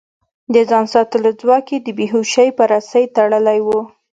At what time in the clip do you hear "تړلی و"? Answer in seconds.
3.15-3.67